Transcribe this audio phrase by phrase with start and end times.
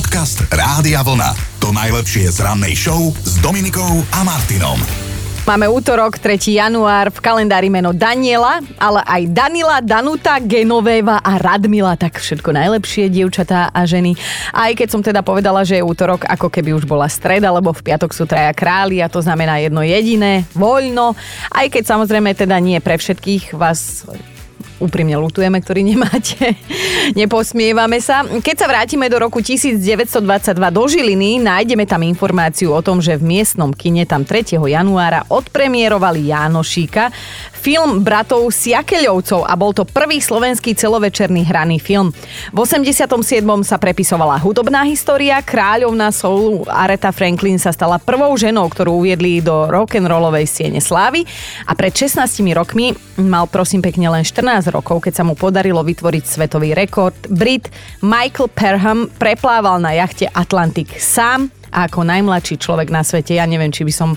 [0.00, 1.60] Podcast Rádia Vlna.
[1.60, 4.80] To najlepšie z rannej show s Dominikou a Martinom.
[5.44, 6.40] Máme útorok, 3.
[6.56, 13.12] január, v kalendári meno Daniela, ale aj Danila, Danuta, Genovéva a Radmila, tak všetko najlepšie,
[13.12, 14.16] dievčatá a ženy.
[14.56, 17.84] Aj keď som teda povedala, že je útorok, ako keby už bola streda, lebo v
[17.92, 21.12] piatok sú traja králi a to znamená jedno jediné, voľno.
[21.52, 24.08] Aj keď samozrejme teda nie pre všetkých vás
[24.80, 26.56] úprimne lutujeme, ktorý nemáte.
[27.20, 28.24] Neposmievame sa.
[28.24, 30.18] Keď sa vrátime do roku 1922
[30.56, 34.56] do Žiliny, nájdeme tam informáciu o tom, že v miestnom kine tam 3.
[34.56, 37.12] januára odpremierovali Jánošíka,
[37.60, 42.08] film bratov Siakeľovcov a bol to prvý slovenský celovečerný hraný film.
[42.56, 43.04] V 87.
[43.60, 49.68] sa prepisovala hudobná história, kráľovná soulu Aretha Franklin sa stala prvou ženou, ktorú uviedli do
[49.68, 51.28] rock'n'rollovej siene slávy
[51.68, 52.24] a pred 16
[52.56, 57.14] rokmi mal prosím pekne len 14 rokov, keď sa mu podarilo vytvoriť svetový rekord.
[57.28, 57.68] Brit
[58.00, 63.70] Michael Perham preplával na jachte Atlantik sám a ako najmladší človek na svete, ja neviem,
[63.70, 64.10] či by som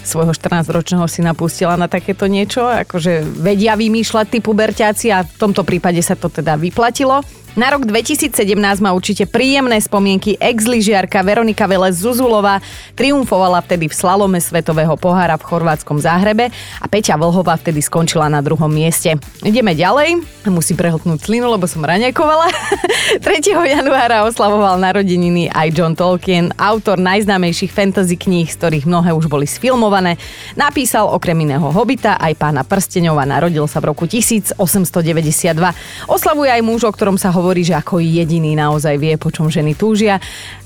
[0.00, 5.68] svojho 14-ročného syna pustila na takéto niečo, akože vedia vymýšľať typu berťáci a v tomto
[5.68, 7.20] prípade sa to teda vyplatilo.
[7.54, 8.34] Na rok 2017
[8.82, 12.58] má určite príjemné spomienky ex-lyžiarka Veronika Velez Zuzulová.
[12.98, 16.50] Triumfovala vtedy v slalome Svetového pohára v chorvátskom Záhrebe
[16.82, 19.14] a Peťa Vlhová vtedy skončila na druhom mieste.
[19.46, 20.18] Ideme ďalej.
[20.50, 22.50] Musím prehltnúť slinu, lebo som raňakovala.
[23.22, 23.22] 3.
[23.46, 29.46] januára oslavoval narodeniny aj John Tolkien, autor najznámejších fantasy kníh, z ktorých mnohé už boli
[29.46, 30.18] sfilmované.
[30.58, 33.22] Napísal okrem iného Hobita aj pána Prsteňova.
[33.22, 34.58] Narodil sa v roku 1892.
[36.10, 39.52] Oslavuje aj muž, o ktorom sa hovorí hovorí, že ako jediný naozaj vie, po čom
[39.52, 40.16] ženy túžia,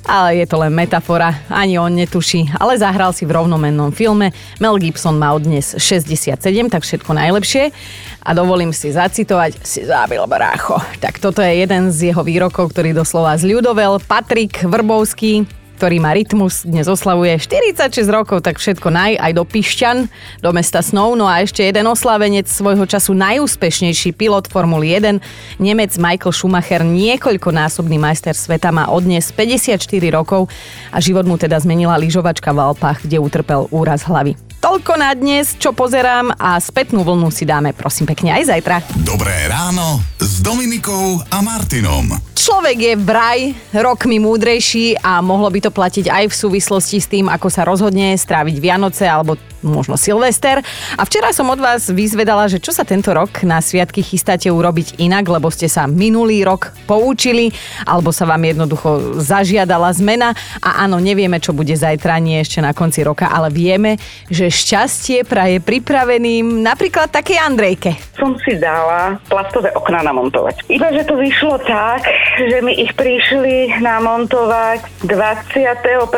[0.07, 4.31] ale je to len metafora, ani on netuší, ale zahral si v rovnomennom filme.
[4.63, 6.39] Mel Gibson má dnes 67,
[6.71, 7.75] tak všetko najlepšie.
[8.23, 10.79] A dovolím si zacitovať, si zábil brácho.
[11.03, 13.99] Tak toto je jeden z jeho výrokov, ktorý doslova zľudovel.
[14.07, 20.11] Patrik Vrbovský, ktorý má rytmus, dnes oslavuje 46 rokov, tak všetko naj, aj do Pišťan,
[20.43, 21.15] do mesta Snov.
[21.15, 25.23] No a ešte jeden oslavenec svojho času najúspešnejší pilot Formuly 1,
[25.63, 29.79] Nemec Michael Schumacher, niekoľkonásobný majster sveta, má odnes 54
[30.11, 30.51] rokov
[30.91, 34.48] a život mu teda zmenila lyžovačka v Alpách, kde utrpel úraz hlavy.
[34.59, 38.83] Toľko na dnes, čo pozerám a spätnú vlnu si dáme prosím pekne aj zajtra.
[39.07, 42.19] Dobré ráno s Dominikou a Martinom.
[42.35, 47.31] Človek je vraj rokmi múdrejší a mohlo by to platiť aj v súvislosti s tým,
[47.31, 50.63] ako sa rozhodne stráviť Vianoce alebo možno Silvester.
[50.95, 55.03] A včera som od vás vyzvedala, že čo sa tento rok na sviatky chystáte urobiť
[55.03, 57.51] inak, lebo ste sa minulý rok poučili,
[57.83, 60.35] alebo sa vám jednoducho zažiadala zmena.
[60.63, 63.99] A áno, nevieme, čo bude zajtra, nie ešte na konci roka, ale vieme,
[64.31, 67.95] že šťastie praje pripraveným napríklad také Andrejke.
[68.19, 70.67] Som si dala plastové okná namontovať.
[70.67, 72.03] Iba, že to vyšlo tak,
[72.41, 76.09] že mi ich prišli namontovať 21.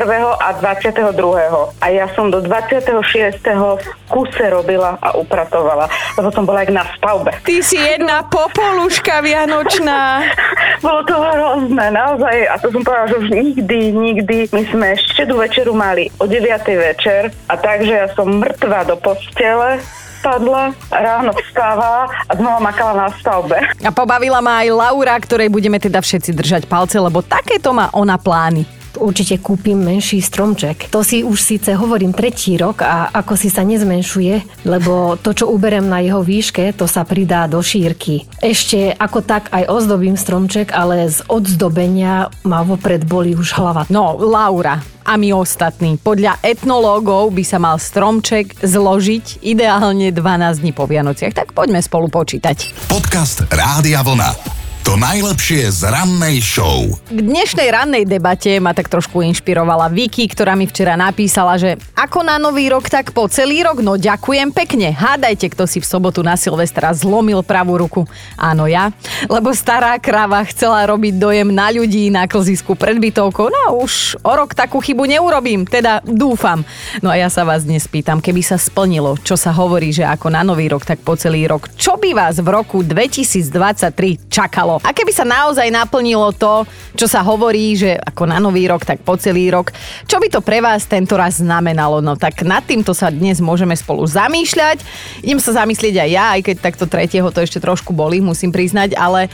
[0.40, 1.82] a 22.
[1.82, 5.86] A ja som do 26 toho v kuse robila a upratovala,
[6.16, 7.30] lebo som bola jak na stavbe.
[7.44, 10.24] Ty si jedna popoluška vianočná.
[10.80, 12.36] Bolo to hrozné, naozaj.
[12.48, 14.36] A to som povedala, že už nikdy, nikdy.
[14.48, 16.40] My sme štedu večeru mali o 9.
[16.64, 19.80] večer a takže ja som mŕtva do postele
[20.20, 23.56] padla, ráno vstávala a znova makala na stavbe.
[23.80, 28.20] A pobavila ma aj Laura, ktorej budeme teda všetci držať palce, lebo takéto má ona
[28.20, 30.90] plány určite kúpim menší stromček.
[30.90, 35.52] To si už síce hovorím tretí rok a ako si sa nezmenšuje, lebo to, čo
[35.52, 38.26] uberem na jeho výške, to sa pridá do šírky.
[38.40, 43.86] Ešte ako tak aj ozdobím stromček, ale z odzdobenia ma vopred boli už hlava.
[43.92, 44.80] No, Laura,
[45.10, 45.98] a my ostatní.
[45.98, 51.34] Podľa etnológov by sa mal stromček zložiť ideálne 12 dní po Vianociach.
[51.34, 52.86] Tak poďme spolu počítať.
[52.86, 54.59] Podcast Rádia Vlna.
[54.80, 56.88] To najlepšie z rannej show.
[57.12, 62.24] K dnešnej rannej debate ma tak trošku inšpirovala Vicky, ktorá mi včera napísala, že ako
[62.24, 64.88] na nový rok, tak po celý rok, no ďakujem pekne.
[64.96, 68.08] Hádajte, kto si v sobotu na Silvestra zlomil pravú ruku.
[68.40, 68.88] Áno ja,
[69.28, 73.52] lebo stará krava chcela robiť dojem na ľudí na klzisku pred bytovkou.
[73.52, 76.64] No už o rok takú chybu neurobím, teda dúfam.
[77.04, 80.32] No a ja sa vás dnes pýtam, keby sa splnilo, čo sa hovorí, že ako
[80.32, 84.69] na nový rok, tak po celý rok, čo by vás v roku 2023 čakalo?
[84.78, 84.86] Stalo.
[84.86, 86.62] A keby sa naozaj naplnilo to,
[86.94, 89.74] čo sa hovorí, že ako na nový rok, tak po celý rok,
[90.06, 91.98] čo by to pre vás tento raz znamenalo?
[91.98, 94.84] No tak nad týmto sa dnes môžeme spolu zamýšľať.
[95.26, 98.94] Idem sa zamyslieť aj ja, aj keď takto tretieho to ešte trošku boli, musím priznať,
[98.94, 99.32] ale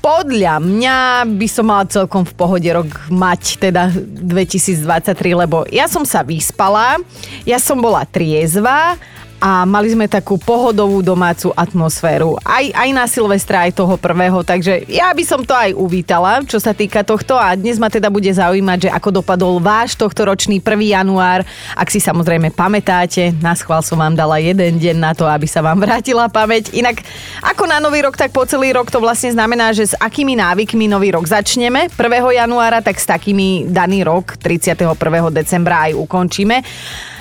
[0.00, 4.88] podľa mňa by som mala celkom v pohode rok mať, teda 2023,
[5.36, 6.96] lebo ja som sa vyspala,
[7.44, 8.96] ja som bola triezva
[9.40, 12.36] a mali sme takú pohodovú domácu atmosféru.
[12.44, 16.60] Aj, aj na Silvestra, aj toho prvého, takže ja by som to aj uvítala, čo
[16.60, 20.60] sa týka tohto a dnes ma teda bude zaujímať, že ako dopadol váš tohto ročný
[20.60, 20.92] 1.
[20.92, 21.42] január.
[21.72, 25.64] Ak si samozrejme pamätáte, na schvál som vám dala jeden deň na to, aby sa
[25.64, 26.76] vám vrátila pamäť.
[26.76, 27.00] Inak
[27.40, 30.84] ako na nový rok, tak po celý rok to vlastne znamená, že s akými návykmi
[30.84, 31.96] nový rok začneme 1.
[32.44, 34.92] januára, tak s takými daný rok 31.
[35.32, 36.60] decembra aj ukončíme.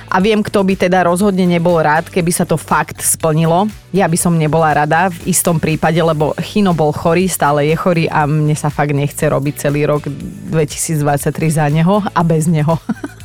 [0.09, 3.69] A viem, kto by teda rozhodne nebol rád, keby sa to fakt splnilo.
[3.93, 8.05] Ja by som nebola rada v istom prípade, lebo Chino bol chorý, stále je chorý
[8.09, 12.73] a mne sa fakt nechce robiť celý rok 2023 za neho a bez neho.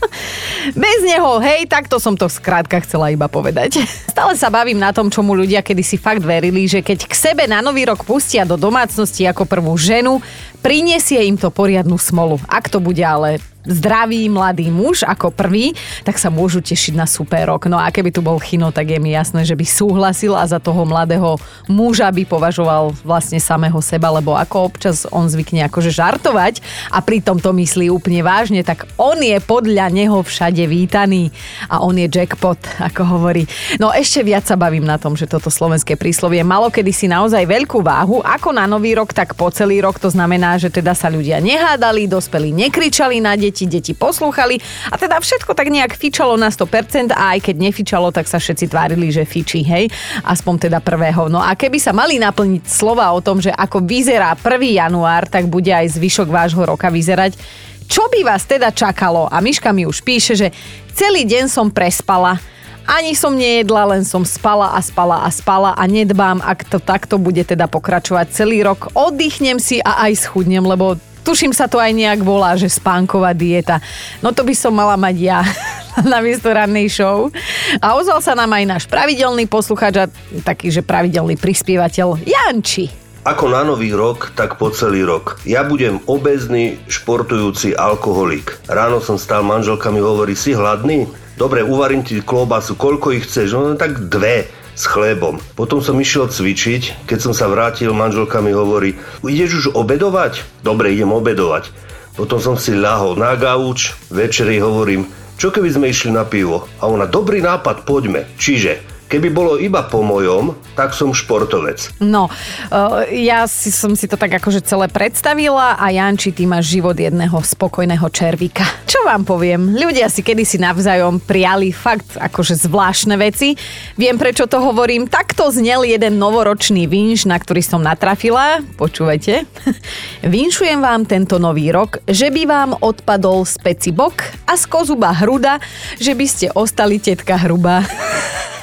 [0.72, 3.84] Bez neho, hej, takto som to skrátka chcela iba povedať.
[4.14, 7.60] Stále sa bavím na tom, čomu ľudia kedysi fakt verili, že keď k sebe na
[7.60, 10.24] nový rok pustia do domácnosti ako prvú ženu,
[10.64, 12.40] prinesie im to poriadnu smolu.
[12.48, 15.72] Ak to bude ale zdravý mladý muž ako prvý,
[16.04, 17.66] tak sa môžu tešiť na super rok.
[17.66, 20.60] No a keby tu bol Chino, tak je mi jasné, že by súhlasil a za
[20.60, 26.60] toho mladého muža by považoval vlastne samého seba, lebo ako občas on zvykne akože žartovať
[26.92, 31.32] a pritom to myslí úplne vážne, tak on je podľa neho všade vítaný
[31.72, 32.60] a on je jackpot,
[32.92, 33.48] ako hovorí.
[33.80, 37.48] No ešte viac sa bavím na tom, že toto slovenské príslovie malo kedy si naozaj
[37.48, 39.96] veľkú váhu, ako na nový rok, tak po celý rok.
[40.04, 44.58] To znamená, že teda sa ľudia nehádali, dospeli nekričali na deti, deti poslúchali
[44.90, 48.70] a teda všetko tak nejak fičalo na 100% a aj keď nefičalo, tak sa všetci
[48.70, 49.90] tvárili, že fičí, hej,
[50.24, 51.26] aspoň teda prvého.
[51.28, 54.80] No a keby sa mali naplniť slova o tom, že ako vyzerá 1.
[54.80, 57.36] január, tak bude aj zvyšok vášho roka vyzerať.
[57.84, 59.28] Čo by vás teda čakalo?
[59.28, 60.48] A Miška mi už píše, že
[60.96, 62.40] celý deň som prespala,
[62.84, 67.16] ani som nejedla, len som spala a spala a spala a nedbám, ak to takto
[67.16, 68.92] bude teda pokračovať celý rok.
[68.92, 73.80] Oddychnem si a aj schudnem, lebo Tuším sa to aj nejak volá, že spánková dieta.
[74.20, 75.40] No to by som mala mať ja
[76.12, 77.32] na miesto rannej show.
[77.80, 80.12] A ozval sa nám aj náš pravidelný posluchač a
[80.44, 82.92] taký, že pravidelný prispievateľ Janči.
[83.24, 85.40] Ako na nový rok, tak po celý rok.
[85.48, 88.60] Ja budem obezný, športujúci alkoholik.
[88.68, 91.08] Ráno som stál, manželka mi hovorí, si hladný?
[91.34, 93.58] Dobre, uvarím ti klobasu, koľko ich chceš?
[93.58, 95.42] No tak dve s chlebom.
[95.58, 100.46] Potom som išiel cvičiť, keď som sa vrátil, manželka mi hovorí, ideš už obedovať?
[100.62, 101.74] Dobre, idem obedovať.
[102.14, 106.70] Potom som si ľahol na gauč, večeri hovorím, čo keby sme išli na pivo?
[106.78, 108.30] A ona, dobrý nápad, poďme.
[108.38, 112.00] Čiže Keby bolo iba po mojom, tak som športovec.
[112.00, 112.32] No,
[112.72, 116.96] eh, ja si, som si to tak akože celé predstavila a Janči, ty máš život
[116.96, 118.64] jedného spokojného červíka.
[118.88, 119.76] Čo vám poviem?
[119.76, 123.54] Ľudia si kedysi navzájom prijali fakt akože zvláštne veci.
[124.00, 125.06] Viem, prečo to hovorím.
[125.06, 128.64] Takto znel jeden novoročný vinš, na ktorý som natrafila.
[128.80, 129.44] Počúvajte.
[130.34, 135.12] Vinšujem vám tento nový rok, že by vám odpadol z peci bok a z kozuba
[135.12, 135.60] hruda,
[136.00, 137.84] že by ste ostali tetka hrubá.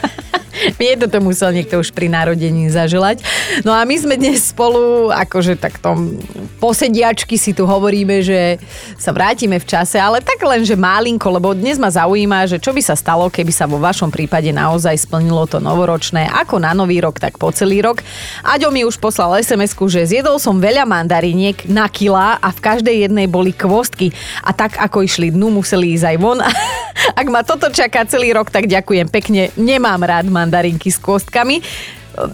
[0.78, 3.24] Mne toto musel niekto už pri narodení zaželať.
[3.66, 5.98] No a my sme dnes spolu, akože takto
[6.62, 8.62] posediačky si tu hovoríme, že
[9.02, 12.76] sa vrátime v čase, ale tak len, že málinko, lebo dnes ma zaujíma, že čo
[12.76, 17.02] by sa stalo, keby sa vo vašom prípade naozaj splnilo to novoročné, ako na nový
[17.02, 18.06] rok, tak po celý rok.
[18.46, 23.10] Aďo mi už poslal sms že zjedol som veľa mandariniek na kila a v každej
[23.10, 24.14] jednej boli kvostky
[24.46, 26.40] a tak ako išli dnu, museli ísť aj von.
[27.18, 29.50] Ak ma toto čaká celý rok, tak ďakujem pekne.
[29.58, 31.62] Nemám rád mandarinky s kôstkami.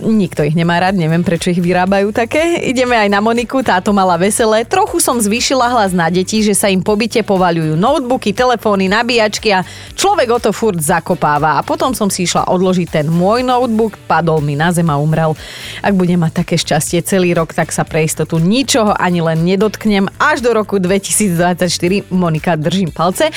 [0.02, 2.66] Nikto ich nemá rád, neviem prečo ich vyrábajú také.
[2.66, 4.66] Ideme aj na Moniku, táto mala veselé.
[4.66, 9.54] Trochu som zvýšila hlas na deti, že sa im po byte povaľujú notebooky, telefóny, nabíjačky
[9.54, 9.62] a
[9.94, 11.62] človek o to furt zakopáva.
[11.62, 15.38] A potom som si išla odložiť ten môj notebook, padol mi na zem a umrel.
[15.86, 20.10] Ak budem mať také šťastie celý rok, tak sa pre istotu ničoho ani len nedotknem
[20.18, 21.62] až do roku 2024.
[22.10, 23.30] Monika, držím palce.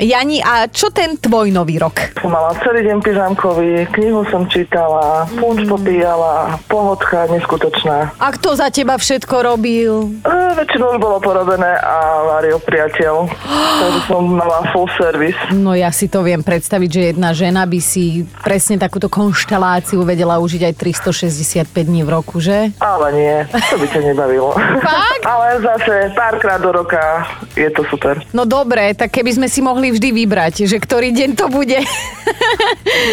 [0.00, 2.16] Jani, a čo ten tvoj nový rok?
[2.24, 8.16] Mala celý deň pyžamkový, knihu som čítala, punč popíjala, pohodka neskutočná.
[8.16, 10.16] A kto za teba všetko robil?
[10.24, 13.28] E, väčšinou už bolo porobené a varil priateľ.
[13.84, 15.38] Takže som mala full service.
[15.52, 20.40] No ja si to viem predstaviť, že jedna žena by si presne takúto konšteláciu vedela
[20.40, 22.72] užiť aj 365 dní v roku, že?
[22.80, 23.36] Ale nie,
[23.70, 24.56] to by ťa nebavilo.
[24.80, 25.22] Fakt?
[25.32, 28.18] Ale zase párkrát do roka je to super.
[28.34, 31.82] No dobre, tak keby sme si mohli mohli vždy vybrať, že ktorý deň to bude.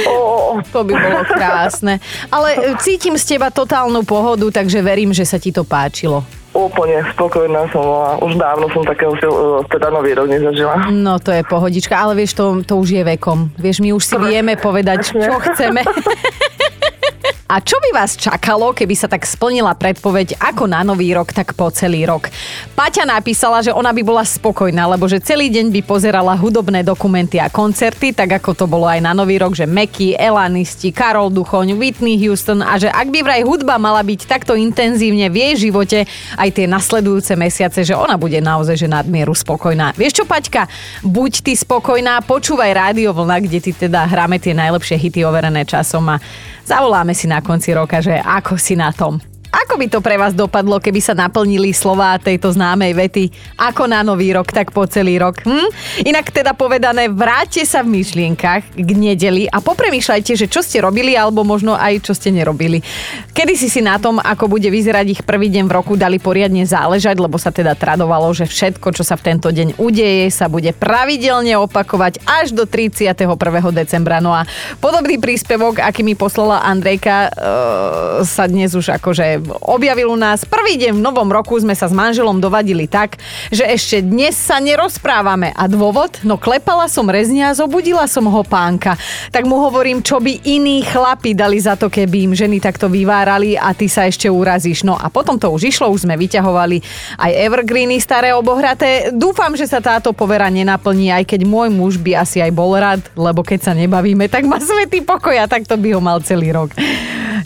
[0.06, 0.62] Oh.
[0.74, 1.98] to by bolo krásne.
[2.30, 6.22] Ale cítim z teba totálnu pohodu, takže verím, že sa ti to páčilo.
[6.54, 8.22] Úplne spokojná som bola.
[8.22, 9.18] Už dávno som takého
[9.66, 10.94] teda nový rok nezažila.
[10.94, 13.50] No to je pohodička, ale vieš, to, to už je vekom.
[13.58, 15.82] Vieš, my už si vieme povedať, čo chceme.
[17.50, 21.58] A čo by vás čakalo, keby sa tak splnila predpoveď ako na nový rok, tak
[21.58, 22.30] po celý rok?
[22.78, 27.42] Paťa napísala, že ona by bola spokojná, lebo že celý deň by pozerala hudobné dokumenty
[27.42, 31.74] a koncerty, tak ako to bolo aj na nový rok, že Meky, Elanisti, Karol Duchoň,
[31.74, 36.06] Whitney Houston a že ak by vraj hudba mala byť takto intenzívne v jej živote
[36.38, 39.98] aj tie nasledujúce mesiace, že ona bude naozaj že nadmieru spokojná.
[39.98, 40.70] Vieš čo, Paťka?
[41.02, 46.06] Buď ty spokojná, počúvaj rádio vlna, kde ty teda hráme tie najlepšie hity overené časom
[46.14, 46.22] a
[46.70, 49.22] zavoláme si na konci roka, že ako si na tom.
[49.50, 53.24] Ako by to pre vás dopadlo, keby sa naplnili slová tejto známej vety
[53.58, 55.42] ako na nový rok, tak po celý rok?
[55.42, 55.70] Hm?
[56.06, 61.18] Inak teda povedané, vráťte sa v myšlienkach k nedeli a popremýšľajte, že čo ste robili
[61.18, 62.86] alebo možno aj čo ste nerobili.
[63.34, 66.62] Kedy si si na tom, ako bude vyzerať ich prvý deň v roku, dali poriadne
[66.70, 70.78] záležať, lebo sa teda tradovalo, že všetko, čo sa v tento deň udeje, sa bude
[70.78, 73.26] pravidelne opakovať až do 31.
[73.74, 74.22] decembra.
[74.22, 74.46] No a
[74.78, 77.30] podobný príspevok, aký mi poslala Andrejka, e,
[78.30, 80.44] sa dnes už akože objavil u nás.
[80.44, 83.18] Prvý deň v novom roku sme sa s manželom dovadili tak,
[83.50, 85.52] že ešte dnes sa nerozprávame.
[85.56, 86.22] A dôvod?
[86.24, 89.00] No klepala som reznia a zobudila som ho pánka.
[89.32, 93.56] Tak mu hovorím, čo by iní chlapi dali za to, keby im ženy takto vyvárali
[93.56, 94.84] a ty sa ešte urazíš.
[94.84, 96.82] No a potom to už išlo, už sme vyťahovali
[97.20, 99.12] aj evergreeny staré obohraté.
[99.14, 103.06] Dúfam, že sa táto povera nenaplní, aj keď môj muž by asi aj bol rád,
[103.14, 106.74] lebo keď sa nebavíme, tak má svetý pokoj a takto by ho mal celý rok.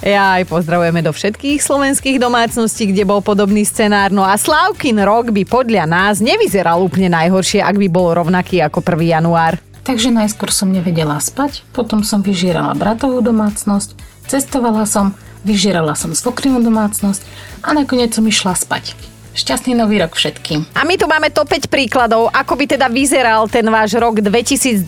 [0.02, 4.10] Ja aj pozdravujeme do všetkých slovenských domácností, kde bol podobný scenár.
[4.10, 8.82] No a Slávkin rok by podľa nás nevyzeral úplne najhoršie, ak by bol rovnaký ako
[8.82, 9.22] 1.
[9.22, 9.62] január.
[9.84, 14.00] Takže najskôr som nevedela spať, potom som vyžierala bratovú domácnosť,
[14.32, 15.12] cestovala som,
[15.44, 17.22] vyžierala som svokrinu domácnosť
[17.68, 19.13] a nakoniec som išla spať.
[19.34, 20.78] Šťastný nový rok všetkým.
[20.78, 24.86] A my tu máme to 5 príkladov, ako by teda vyzeral ten váš rok 2023,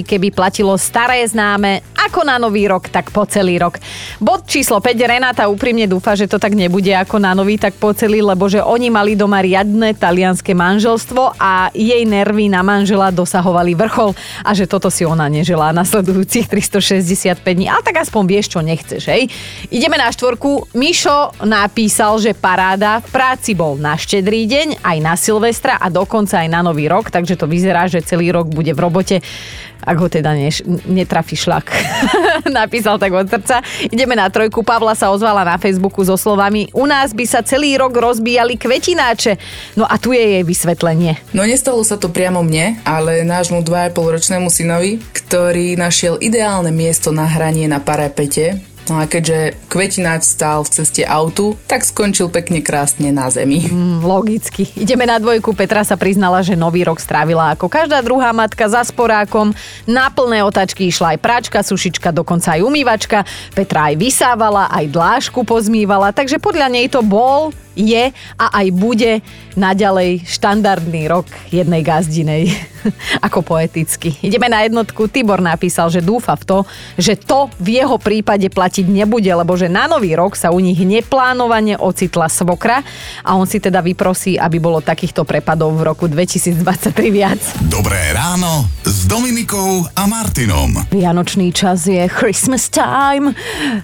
[0.00, 3.76] keby platilo staré známe, ako na nový rok, tak po celý rok.
[4.16, 7.92] Bod číslo 5, Renata úprimne dúfa, že to tak nebude ako na nový, tak po
[7.92, 13.76] celý, lebo že oni mali doma riadne talianské manželstvo a jej nervy na manžela dosahovali
[13.76, 17.68] vrchol a že toto si ona neželá nasledujúcich 365 dní.
[17.68, 19.28] Ale tak aspoň vieš, čo nechceš, hej?
[19.68, 20.72] Ideme na štvorku.
[20.72, 26.38] Mišo napísal, že paráda v práci bol na štedrý deň, aj na Silvestra a dokonca
[26.38, 29.18] aj na Nový rok, takže to vyzerá, že celý rok bude v robote
[29.82, 31.66] ak ho teda neš, netrafi šlak.
[32.46, 33.60] Napísal tak od srdca.
[33.90, 34.62] Ideme na trojku.
[34.62, 39.36] Pavla sa ozvala na Facebooku so slovami U nás by sa celý rok rozbíjali kvetináče.
[39.74, 41.18] No a tu je jej vysvetlenie.
[41.34, 47.10] No nestalo sa to priamo mne, ale nášmu 2,5 ročnému synovi, ktorý našiel ideálne miesto
[47.10, 52.58] na hranie na parapete No a keďže kvetináč stál v ceste autu, tak skončil pekne
[52.58, 53.62] krásne na zemi.
[53.70, 54.66] Mm, logicky.
[54.74, 55.54] Ideme na dvojku.
[55.54, 59.54] Petra sa priznala, že nový rok strávila ako každá druhá matka za sporákom.
[59.86, 63.22] Na plné otačky išla aj práčka, sušička, dokonca aj umývačka.
[63.54, 69.12] Petra aj vysávala, aj dlášku pozmývala, takže podľa nej to bol je a aj bude
[69.54, 72.52] naďalej štandardný rok jednej gazdinej.
[73.26, 74.16] Ako poeticky.
[74.24, 75.06] Ideme na jednotku.
[75.06, 76.58] Tibor napísal, že dúfa v to,
[76.98, 80.78] že to v jeho prípade platiť nebude, lebo že na nový rok sa u nich
[80.82, 82.82] neplánovane ocitla svokra
[83.22, 86.58] a on si teda vyprosí, aby bolo takýchto prepadov v roku 2023
[87.12, 87.40] viac.
[87.70, 90.86] Dobré ráno s Dominikou a Martinom.
[90.94, 93.34] Vianočný čas je Christmas time.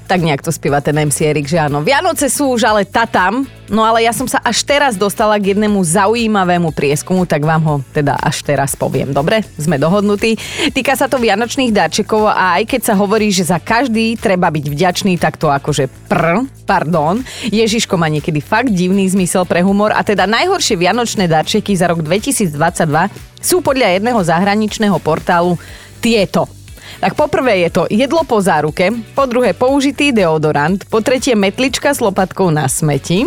[0.07, 1.83] Tak nejak to spieva ten MC Erik, že áno.
[1.83, 5.85] Vianoce sú už ale tatam, No ale ja som sa až teraz dostala k jednému
[5.85, 9.13] zaujímavému prieskumu, tak vám ho teda až teraz poviem.
[9.13, 10.41] Dobre, sme dohodnutí.
[10.73, 14.65] Týka sa to vianočných darčekov a aj keď sa hovorí, že za každý treba byť
[14.73, 17.21] vďačný, tak to akože pr, pardon.
[17.53, 22.01] Ježiško má niekedy fakt divný zmysel pre humor a teda najhoršie vianočné darčeky za rok
[22.01, 25.57] 2022 sú podľa jedného zahraničného portálu
[25.99, 26.47] tieto.
[26.99, 32.03] Tak poprvé je to jedlo po záruke, po druhé použitý deodorant, po tretie metlička s
[32.03, 33.23] lopatkou na smeti,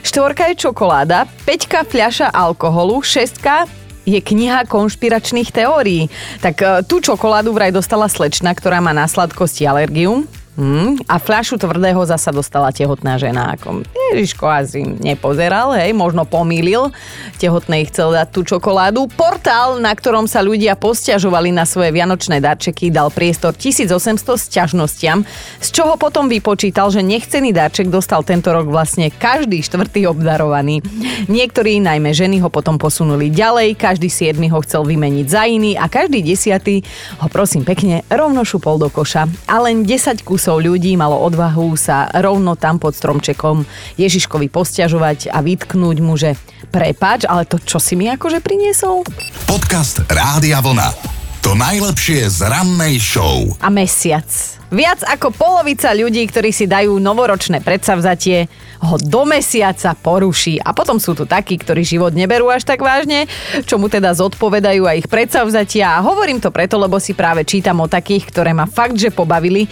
[0.00, 3.68] štvorka je čokoláda, peťka fľaša alkoholu, šestka
[4.08, 6.08] je kniha konšpiračných teórií.
[6.40, 10.24] Tak e, tú čokoládu vraj dostala slečna, ktorá má na sladkosti alergiu.
[10.60, 13.56] Hmm, a fľašu tvrdého zasa dostala tehotná žena.
[13.56, 13.80] Ako,
[14.12, 16.92] Ježiško asi nepozeral, hej, možno pomýlil.
[17.40, 19.08] Tehotnej chcel dať tú čokoládu.
[19.08, 25.24] Portál, na ktorom sa ľudia posťažovali na svoje vianočné darčeky, dal priestor 1800 sťažnostiam,
[25.64, 30.84] z čoho potom vypočítal, že nechcený darček dostal tento rok vlastne každý štvrtý obdarovaný.
[31.24, 35.88] Niektorí, najmä ženy, ho potom posunuli ďalej, každý siedmy ho chcel vymeniť za iný a
[35.88, 36.84] každý desiatý
[37.16, 39.24] ho prosím pekne rovno šupol do koša.
[39.48, 43.62] A len 10 kusov kusov ľudí malo odvahu sa rovno tam pod stromčekom
[43.94, 46.34] Ježiškovi posťažovať a vytknúť mu, že
[46.74, 49.06] prepáč, ale to čo si mi akože priniesol?
[49.46, 51.19] Podcast Rádia Vlna.
[51.40, 53.48] To najlepšie z rannej show.
[53.64, 54.28] A mesiac.
[54.70, 58.46] Viac ako polovica ľudí, ktorí si dajú novoročné predsavzatie,
[58.84, 60.62] ho do mesiaca poruší.
[60.62, 63.26] A potom sú tu takí, ktorí život neberú až tak vážne,
[63.66, 65.98] čomu teda zodpovedajú aj ich predsavzatia.
[65.98, 69.66] A hovorím to preto, lebo si práve čítam o takých, ktoré ma fakt, že pobavili.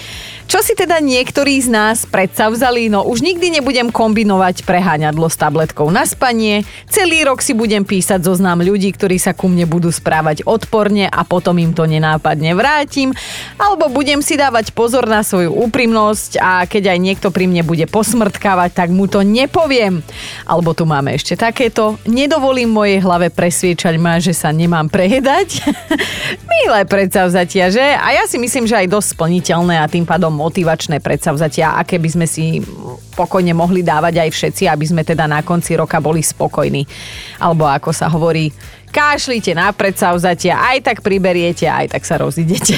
[0.49, 2.89] Čo si teda niektorí z nás predsavzali?
[2.89, 6.67] No už nikdy nebudem kombinovať preháňadlo s tabletkou na spanie.
[6.91, 11.23] Celý rok si budem písať zoznam ľudí, ktorí sa ku mne budú správať odporne a
[11.23, 13.11] potom im to nenápadne vrátim.
[13.59, 17.85] Alebo budem si dávať pozor na svoju úprimnosť a keď aj niekto pri mne bude
[17.91, 20.00] posmrtkávať, tak mu to nepoviem.
[20.47, 21.99] Alebo tu máme ešte takéto.
[22.07, 25.67] Nedovolím mojej hlave presviečať ma, že sa nemám prejedať.
[26.55, 27.83] Milé predsavzatia, že?
[27.83, 32.09] A ja si myslím, že aj dosť splniteľné a tým pádom motivačné predsavzatia, aké by
[32.09, 32.62] sme si
[33.19, 36.87] pokojne mohli dávať aj všetci, aby sme teda na konci roka boli spokojní.
[37.43, 38.55] Alebo ako sa hovorí,
[38.88, 42.75] kašlite na predsavzatia, aj tak priberiete, aj tak sa rozidete.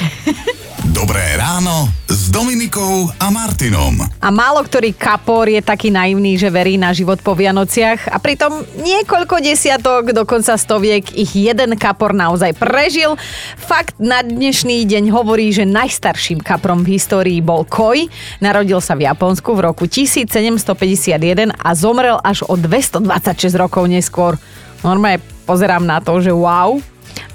[0.91, 4.01] Dobré ráno s Dominikou a Martinom.
[4.19, 8.65] A málo ktorý kapor je taký naivný, že verí na život po Vianociach a pritom
[8.81, 13.13] niekoľko desiatok, dokonca stoviek, ich jeden kapor naozaj prežil.
[13.55, 18.09] Fakt na dnešný deň hovorí, že najstarším kaprom v histórii bol Koi.
[18.43, 23.05] Narodil sa v Japonsku v roku 1751 a zomrel až o 226
[23.53, 24.35] rokov neskôr.
[24.81, 26.79] Normálne pozerám na to, že wow,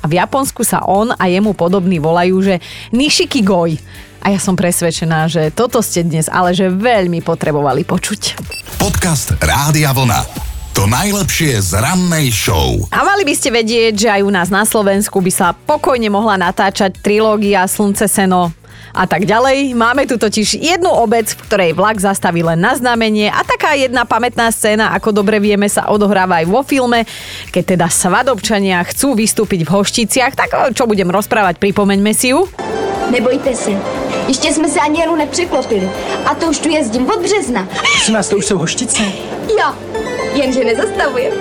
[0.00, 2.64] a v Japonsku sa on a jemu podobní volajú, že
[2.96, 3.76] Nishiki Goi.
[4.24, 8.40] A ja som presvedčená, že toto ste dnes ale že veľmi potrebovali počuť.
[8.80, 10.55] Podcast Rádia Vlna.
[10.76, 12.76] To najlepšie z rannej show.
[12.92, 16.36] A mali by ste vedieť, že aj u nás na Slovensku by sa pokojne mohla
[16.36, 18.52] natáčať trilógia Slunce, Seno,
[18.92, 19.72] a tak ďalej.
[19.72, 24.04] Máme tu totiž jednu obec, v ktorej vlak zastaví len na znamenie a taká jedna
[24.04, 27.08] pamätná scéna, ako dobre vieme, sa odohráva aj vo filme.
[27.56, 32.44] Keď teda svadobčania chcú vystúpiť v Hošticiach, tak čo budem rozprávať, pripomeňme si ju.
[33.10, 33.70] Nebojte se,
[34.28, 35.90] ještě jsme se ani jenu nepřeklopili.
[36.26, 37.68] A to už tu jezdím od března.
[37.94, 39.02] Prosím vás, to už jsou hoštice?
[39.48, 39.95] Jo,
[40.36, 41.32] jenže nezastavujem.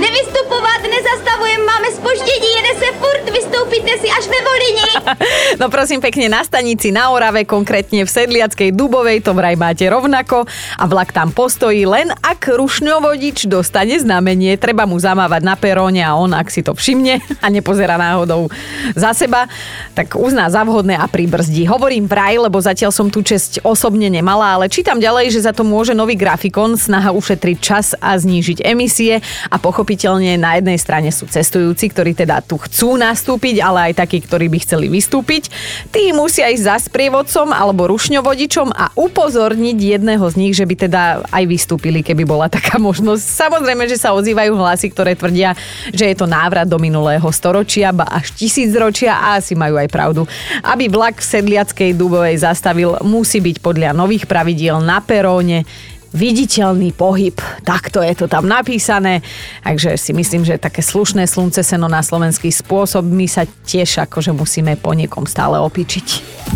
[0.00, 1.60] Nevystupovat, nezastavujem,
[2.00, 4.90] máme spoždění, jede se furt, vystoupíte si až ve Volini.
[5.60, 10.48] No prosím pekne, na stanici na Orave, konkrétne v Sedliackej Dubovej, to vraj máte rovnako
[10.78, 16.16] a vlak tam postojí, len ak rušňovodič dostane znamenie, treba mu zamávať na peróne a
[16.16, 18.48] on, ak si to všimne a nepozerá náhodou
[18.96, 19.50] za seba,
[19.92, 21.68] tak uzná za vhodné a pribrzdí.
[21.68, 25.66] Hovorím vraj, lebo zatiaľ som tú česť osobne nemala, ale čítam ďalej, že za to
[25.66, 29.20] môže nový grafikon, snaha ušetriť čas a znížiť emisie
[29.52, 34.22] a pochopiteľne na jednej strane sú cestujúci, ktorí teda tu chcú nastúpiť, ale aj takí,
[34.22, 35.50] ktorí by chceli vystúpiť.
[35.90, 41.02] Tí musia ísť za sprievodcom alebo rušňovodičom a upozorniť jedného z nich, že by teda
[41.34, 43.22] aj vystúpili, keby bola taká možnosť.
[43.26, 45.58] Samozrejme, že sa ozývajú hlasy, ktoré tvrdia,
[45.90, 50.22] že je to návrat do minulého storočia, ba až tisícročia a asi majú aj pravdu.
[50.62, 55.66] Aby vlak v Sedliackej Dubovej zastavil, musí byť podľa nových pravidiel na peróne
[56.10, 57.38] viditeľný pohyb.
[57.62, 59.22] Takto je to tam napísané.
[59.62, 64.34] Takže si myslím, že také slušné slunce seno na slovenský spôsob my sa tiež akože
[64.34, 66.06] musíme po niekom stále opičiť.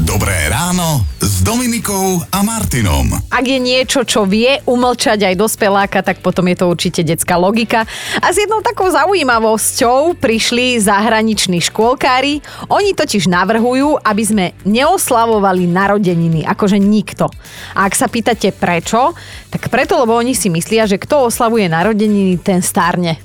[0.03, 3.15] Dobré ráno s Dominikou a Martinom.
[3.31, 7.87] Ak je niečo, čo vie umlčať aj dospeláka, tak potom je to určite detská logika.
[8.19, 12.43] A s jednou takou zaujímavosťou prišli zahraniční škôlkári.
[12.67, 17.31] Oni totiž navrhujú, aby sme neoslavovali narodeniny, akože nikto.
[17.79, 19.15] A ak sa pýtate prečo,
[19.55, 23.23] tak preto, lebo oni si myslia, že kto oslavuje narodeniny, ten starne.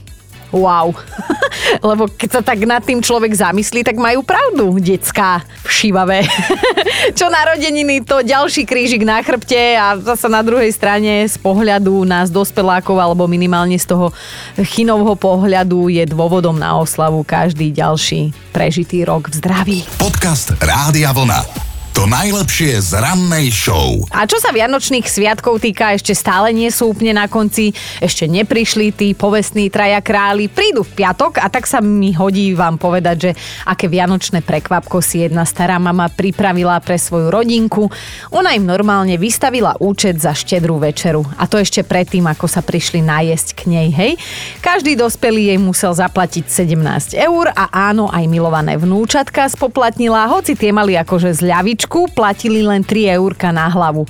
[0.54, 0.98] Wow.
[1.90, 6.26] Lebo keď sa tak nad tým človek zamyslí, tak majú pravdu, detská, všivavé.
[7.18, 12.34] Čo narodeniny, to ďalší krížik na chrbte a zase na druhej strane z pohľadu nás
[12.34, 14.10] dospelákov alebo minimálne z toho
[14.66, 19.78] chinovho pohľadu je dôvodom na oslavu každý ďalší prežitý rok v zdraví.
[20.02, 21.69] Podcast Rádia Vlna.
[22.00, 24.00] To najlepšie z rannej show.
[24.16, 27.76] A čo sa Vianočných sviatkov týka, ešte stále nie sú úplne na konci.
[28.00, 30.48] Ešte neprišli tí povestní traja králi.
[30.48, 33.32] Prídu v piatok a tak sa mi hodí vám povedať, že
[33.68, 37.92] aké vianočné prekvapko si jedna stará mama pripravila pre svoju rodinku.
[38.32, 41.28] Ona im normálne vystavila účet za štedrú večeru.
[41.36, 44.16] A to ešte predtým, ako sa prišli najesť k nej, hej.
[44.64, 50.72] Každý dospelý jej musel zaplatiť 17 eur a áno, aj milované vnúčatka spoplatnila, hoci tie
[50.72, 54.06] mali akože zľavičku babičku platili len 3 eurka na hlavu.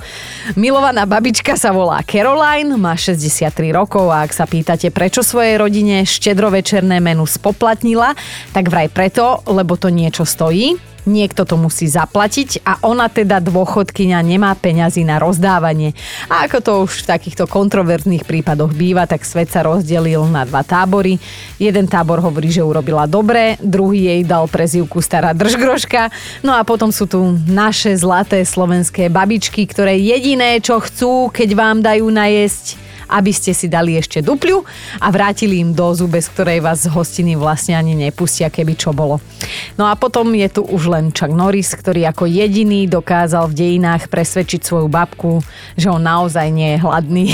[0.52, 6.04] Milovaná babička sa volá Caroline, má 63 rokov a ak sa pýtate, prečo svojej rodine
[6.04, 8.12] štedrovečerné menu spoplatnila,
[8.52, 10.76] tak vraj preto, lebo to niečo stojí
[11.08, 15.92] Niekto to musí zaplatiť a ona teda dôchodkyňa nemá peňazí na rozdávanie.
[16.32, 20.64] A ako to už v takýchto kontroverzných prípadoch býva, tak svet sa rozdelil na dva
[20.64, 21.20] tábory.
[21.60, 26.08] Jeden tábor hovorí, že urobila dobre, druhý jej dal prezivku stará držgroška.
[26.40, 31.76] No a potom sú tu naše zlaté slovenské babičky, ktoré jediné, čo chcú, keď vám
[31.84, 32.79] dajú najesť,
[33.10, 34.62] aby ste si dali ešte dupľu
[35.02, 39.18] a vrátili im dozu, bez ktorej vás z hostiny vlastne ani nepustia, keby čo bolo.
[39.74, 44.06] No a potom je tu už len Chuck Norris, ktorý ako jediný dokázal v dejinách
[44.06, 45.42] presvedčiť svoju babku,
[45.74, 47.26] že on naozaj nie je hladný.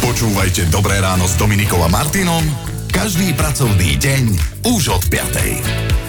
[0.00, 2.42] Počúvajte Dobré ráno s Dominikom a Martinom
[2.90, 4.24] každý pracovný deň
[4.66, 5.99] už od 5.